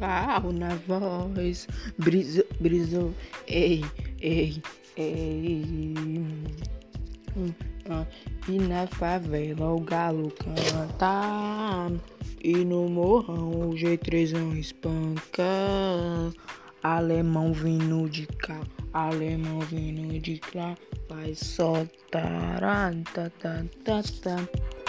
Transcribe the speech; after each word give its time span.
carro 0.00 0.52
na 0.52 0.74
voz. 0.88 1.68
Brisou, 1.98 2.44
brisou, 2.58 3.14
ei, 3.46 3.84
ei, 4.20 4.60
ei. 4.96 5.94
E 8.48 8.58
na 8.58 8.86
favela 8.86 9.74
o 9.74 9.80
galo 9.80 10.32
canta. 10.32 11.92
E 12.42 12.64
no 12.64 12.88
morrão 12.88 13.50
o 13.50 13.74
G3 13.74 14.58
espanca. 14.58 15.44
Alemão 16.82 17.52
vindo 17.52 18.08
de 18.08 18.26
cá, 18.26 18.58
alemão 18.94 19.60
vindo 19.60 20.18
de 20.18 20.38
cá. 20.38 20.74
Vai 21.08 21.34
só 21.34 21.84
tá. 22.10 22.58
tá, 23.12 23.30
tá, 23.38 23.62
tá 23.84 24.79